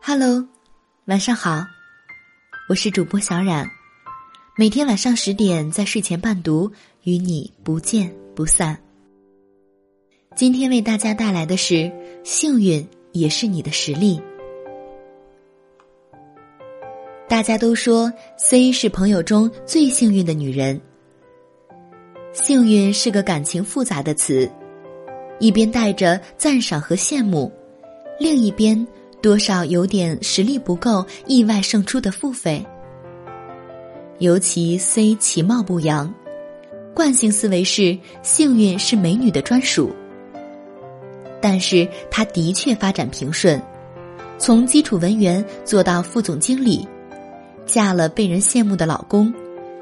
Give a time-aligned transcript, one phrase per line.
[0.00, 0.46] Hello，
[1.06, 1.64] 晚上好，
[2.68, 3.68] 我是主播小冉，
[4.56, 6.70] 每天晚上十点在睡前伴读，
[7.02, 8.80] 与你不见不散。
[10.36, 11.90] 今天为大家带来的是：
[12.22, 14.22] 幸运也是你的实力。
[17.28, 20.80] 大家都说 C 是朋友中最幸运的女人。
[22.36, 24.48] 幸运是个感情复杂的词，
[25.38, 27.50] 一边带着赞赏和羡慕，
[28.20, 28.86] 另一边。
[29.22, 32.64] 多少有点实力不够，意外胜出的付费。
[34.18, 36.12] 尤其 C 其貌不扬，
[36.94, 39.90] 惯性思维是幸运是美女的专属。
[41.40, 43.60] 但是她的确发展平顺，
[44.38, 46.86] 从基础文员做到副总经理，
[47.64, 49.32] 嫁了被人羡慕的老公，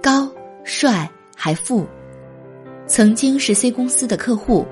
[0.00, 0.30] 高
[0.64, 1.84] 帅还富，
[2.86, 4.66] 曾经是 C 公司的客户，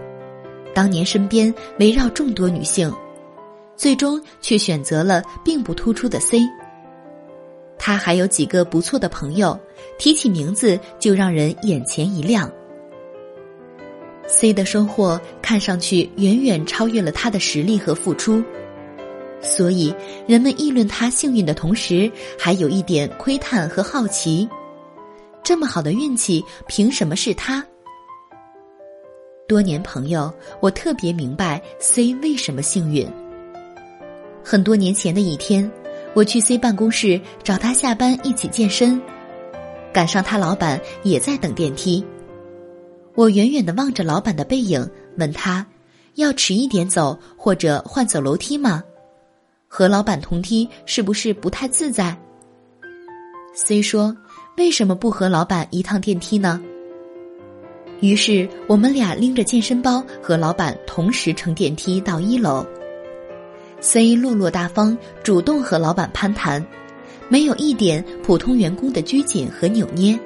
[0.75, 2.93] 当年身边围绕众多女性。
[3.77, 6.41] 最终却选择了并不突出的 C。
[7.77, 9.59] 他还有几个不错的朋友，
[9.99, 12.49] 提起名字就让人眼前一亮。
[14.29, 18.41] C 的收获看上去远远超越了他的实力和付出，
[19.43, 19.93] 所以
[20.29, 24.49] 人们议论他幸运的同时，还有一点窥探和好奇：
[25.43, 27.67] 这么好的运气，凭什么是他？
[29.47, 33.07] 多年朋友，我特别明白 C 为什么幸运。
[34.43, 35.71] 很多年前的一天，
[36.15, 39.01] 我去 C 办公室找他下班一起健身，
[39.93, 42.03] 赶上他老板也在等电梯。
[43.15, 45.65] 我远远的望着老板的背影，问他
[46.17, 48.83] ：“要迟一点走，或者换走楼梯吗？
[49.69, 52.17] 和老板同梯是不是不太自在
[53.55, 54.17] ？”C 说
[54.57, 56.59] ：“为什么不和老板一趟电梯呢？”
[58.05, 62.63] 于是我们俩拎着健身包和老板同时乘电梯到一楼。
[63.81, 66.63] C 落落大方，主动和老板攀谈，
[67.31, 70.19] 没有一点普通员工的拘谨和扭捏，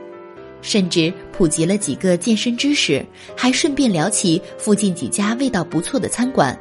[0.60, 6.58] 甚至普及了几个健身知识，还顺便聊起附近几家味道不错的餐馆，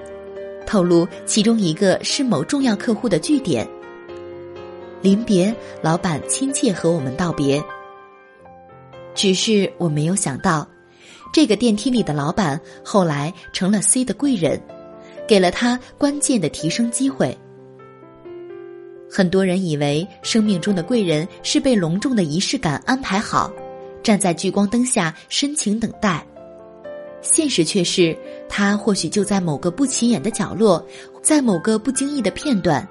[0.68, 3.68] 透露其中一个是某重要客户的据点。
[5.02, 7.60] 临别，老板亲切和我们道别。
[9.16, 10.68] 只是我没有想到，
[11.34, 14.62] 这个电梯里的老板后来成了 C 的贵人。
[15.28, 17.38] 给了他关键的提升机会。
[19.12, 23.52] 很多人以为生命中的贵人是被隆重的仪式感安排好，
[24.02, 26.26] 站在聚光灯下深情等待。
[27.22, 28.18] 现实却是，
[28.48, 30.82] 他或许就在某个不起眼的角落，
[31.22, 32.88] 在某个不经意的片段，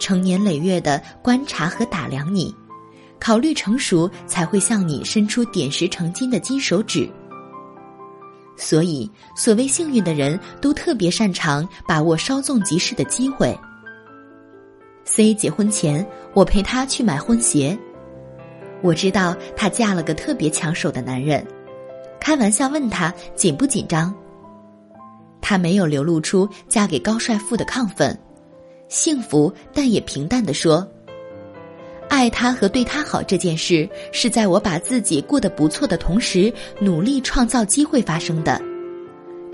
[0.00, 2.52] 成年累月的观察和打量你，
[3.20, 7.08] 考虑成熟，才会向你伸出点石成金的金手指。
[8.58, 13.56] 所以，所谓幸运的人都特别擅长把握稍纵即逝的机会。
[15.04, 16.04] C 结婚前，
[16.34, 17.78] 我陪她去买婚鞋，
[18.82, 21.46] 我知道她嫁了个特别抢手的男人，
[22.20, 24.12] 开玩笑问她紧不紧张。
[25.40, 28.18] 她没有流露出嫁给高帅富的亢奋，
[28.88, 30.86] 幸福但也平淡的说。
[32.18, 38.60] 爱他和对他好这件事，是在我把自己过得不错的同时，努力创造机会发生的。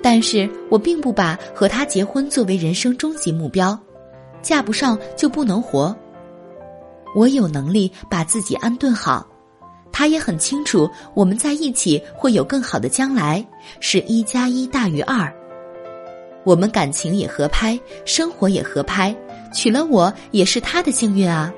[0.03, 3.79] 但是我并不把和他结婚作为人生终极目标，
[4.41, 5.95] 嫁不上就不能活。
[7.15, 9.27] 我有能力把自己安顿好，
[9.93, 13.47] 他也很清楚我们在一起会有更好的将来，
[13.79, 15.31] 是一加一大于二。
[16.45, 19.15] 我们感情也合拍，生活也合拍，
[19.53, 21.53] 娶了我也是他的幸运啊。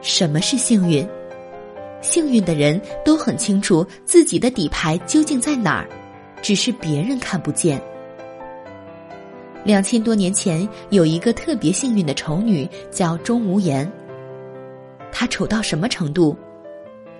[0.00, 1.06] 什么是幸运？
[2.00, 5.88] 幸运的人都很清楚自己的底牌究竟在哪儿，
[6.40, 7.80] 只是别人看不见。
[9.64, 13.90] 两千多年前，有一个特别幸运的丑女，叫钟无艳。
[15.10, 16.36] 她丑到什么程度？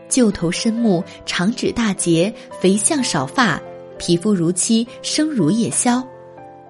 [0.08, 3.60] 旧头深目，长指大节，肥相少发，
[3.98, 6.02] 皮肤如漆，声如夜宵，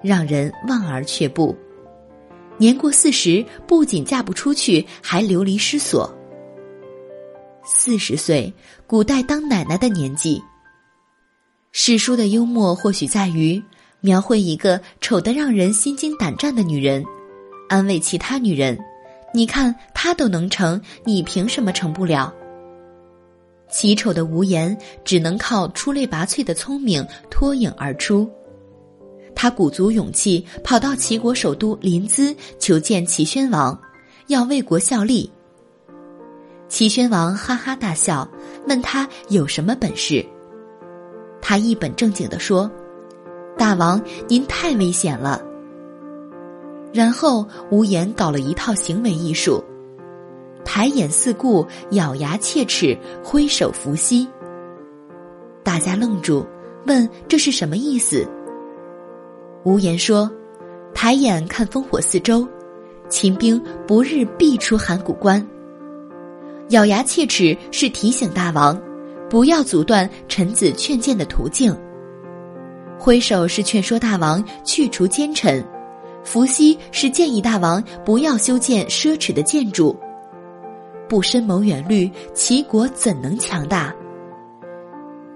[0.01, 1.55] 让人望而却步。
[2.59, 6.13] 年过四十，不仅嫁不出去，还流离失所。
[7.65, 8.53] 四十岁，
[8.85, 10.43] 古代当奶奶的年纪。
[11.71, 13.61] 史书的幽默或许在于
[14.01, 17.01] 描绘一个丑得让人心惊胆战的女人，
[17.69, 18.77] 安慰其他女人
[19.33, 22.33] ：“你看她都能成，你凭什么成不了？”
[23.71, 28.29] 奇丑的无言，只能靠出类拔萃的聪明脱颖而出。
[29.41, 33.79] 他鼓足勇气跑到齐国首都临淄求见齐宣王，
[34.27, 35.31] 要为国效力。
[36.67, 38.29] 齐宣王哈哈大笑，
[38.67, 40.25] 问他有什么本事。
[41.41, 42.69] 他一本正经地说
[43.57, 45.41] ：“大王，您太危险了。”
[46.91, 49.63] 然后无言搞了一套行为艺术，
[50.65, 52.93] 抬眼四顾，咬牙切齿，
[53.23, 54.27] 挥手伏羲。
[55.63, 56.45] 大家愣住，
[56.87, 58.27] 问这是什么意思？
[59.69, 60.27] 无言说
[60.95, 62.47] ：“抬眼看烽火四周，
[63.07, 65.47] 秦兵不日必出函谷关。”
[66.69, 68.75] 咬牙切齿是提醒大王，
[69.29, 71.71] 不要阻断臣子劝谏的途径。
[72.97, 75.63] 挥手是劝说大王去除奸臣。
[76.23, 79.95] 伏羲是建议大王不要修建奢侈的建筑，
[81.07, 83.93] 不深谋远虑，齐国怎能强大？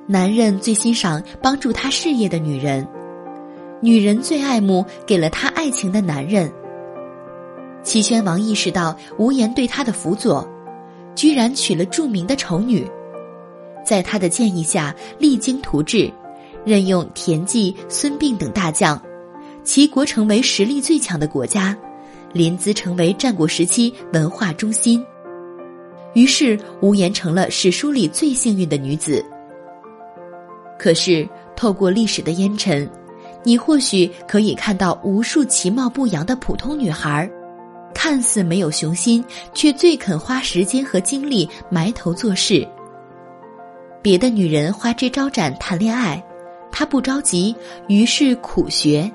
[0.07, 2.85] 男人最欣赏帮助他事业的女人，
[3.83, 6.49] 女人最爱慕给了他爱情的男人。
[7.83, 10.47] 齐宣王意识到无言对他的辅佐，
[11.15, 12.89] 居然娶了著名的丑女，
[13.85, 16.09] 在他的建议下励精图治，
[16.63, 18.99] 任用田忌、孙膑等大将。
[19.65, 21.77] 齐国成为实力最强的国家，
[22.31, 25.05] 临淄成为战国时期文化中心。
[26.13, 29.21] 于是，无言成了史书里最幸运的女子。
[30.79, 32.89] 可是，透过历史的烟尘，
[33.43, 37.29] 你或许可以看到无数其貌不扬的普通女孩，
[37.93, 39.23] 看似没有雄心，
[39.53, 42.65] 却最肯花时间和精力埋头做事。
[44.01, 46.23] 别的女人花枝招展谈恋爱，
[46.71, 47.55] 她不着急，
[47.87, 49.09] 于是苦学。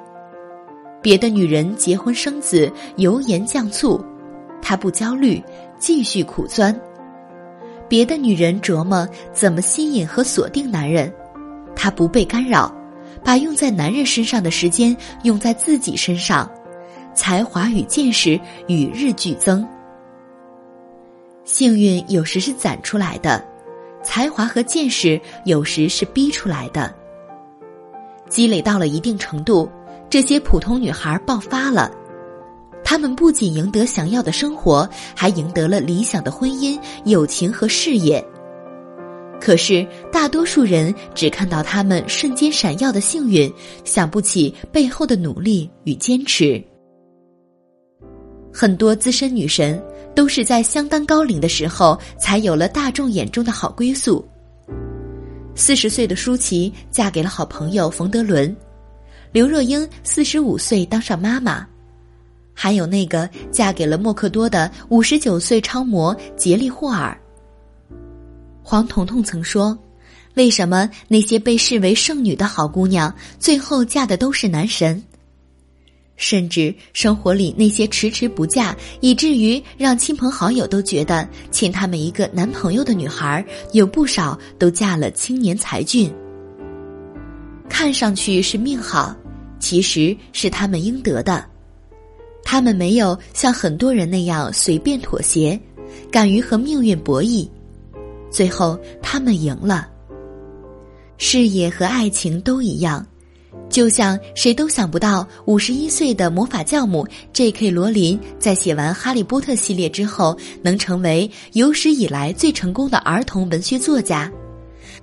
[1.00, 4.02] 别的女人结婚生子，油盐酱醋，
[4.60, 5.42] 她不焦虑，
[5.78, 6.74] 继续苦钻；
[7.88, 11.12] 别的女人琢磨怎么吸引和锁定男人，
[11.76, 12.74] 她不被干扰，
[13.24, 16.50] 把用在男人身上的时间用在自己身上，
[17.14, 19.66] 才华与见识与日俱增。
[21.44, 23.44] 幸运有时是攒出来的，
[24.02, 26.94] 才华和见识有时是逼出来的。
[28.28, 29.70] 积累到了一定程度。
[30.10, 31.90] 这些普通女孩爆发了，
[32.82, 38.26] 她们不仅赢得想要的生活，还赢得了理想的婚姻、友情和事业。
[39.40, 43.50] 可是，大多数人只看到她们瞬间闪耀的幸运，
[43.84, 46.62] 想不起背后的努力与坚持。
[48.52, 49.80] 很多资深女神
[50.14, 54.26] 都是在相当高龄的时候，才有了大众眼中的好归宿。
[55.54, 58.54] 四十岁的舒淇嫁给了好朋友冯德伦。
[59.30, 61.66] 刘若英四十五岁当上妈妈，
[62.52, 67.16] 还有那个嫁给了默克多的五十九岁超模杰利霍尔。
[68.68, 69.78] 黄彤彤曾说
[70.36, 75.02] ：“为什么那些被视为圣女的好姑娘，最后嫁的都是男神？
[76.16, 83.42] 甚至生活里那些迟迟不嫁，以至于让亲朋好友都觉得欠他们一个男朋友的女孩，
[83.72, 86.12] 有不少都嫁了青年才俊。”
[87.70, 89.16] 看上去是命好，
[89.58, 91.42] 其实是他们应得的。
[92.44, 95.58] 他们没有像很多人那样随便妥协，
[96.12, 97.48] 敢于和命运博弈，
[98.30, 99.88] 最后他们赢了。
[101.16, 103.04] 事业和爱情都一样，
[103.68, 107.70] 就像谁都想不到，五十一岁的魔法教母 J.K.
[107.70, 114.30] 罗琳在写完《哈利波特》系列之后，能成为有史以来最成功的儿童文学作家。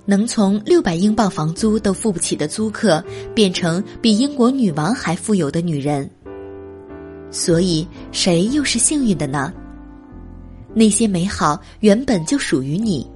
[0.06, 6.08] 能从六百英镑房租都付不起的租客，变成比英国女王还富有的女人。
[7.30, 9.52] 所以，谁又是幸运的呢？
[10.72, 13.06] 那些美好原本就属于你，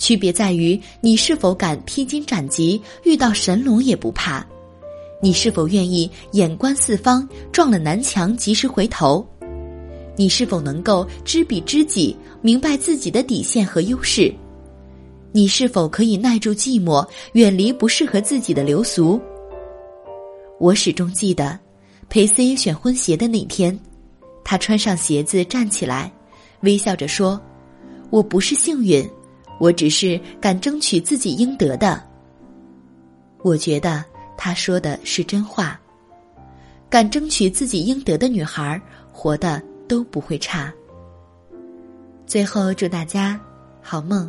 [0.00, 4.42] 区别在于你是否敢披荆斩棘，遇到神龙也不怕；
[5.20, 9.22] 你是否愿意眼观四方，撞了南墙及时回头；
[10.16, 14.34] 你是否能够知彼知己，明白自己的底线和优势。
[15.32, 19.20] 你是否可以耐住寂寞，远离不适合自己的流俗？
[20.58, 21.58] 我始终记得，
[22.08, 23.78] 裴 C 选婚鞋的那天，
[24.42, 26.10] 他穿上鞋子站起来，
[26.62, 27.38] 微笑着说
[28.10, 29.06] ：“我不是幸运，
[29.60, 32.02] 我只是敢争取自己应得的。”
[33.42, 34.04] 我觉得
[34.36, 35.78] 他说的是真话。
[36.88, 38.80] 敢争取自己应得的女孩，
[39.12, 40.72] 活的都不会差。
[42.26, 43.40] 最后，祝大家
[43.80, 44.28] 好梦。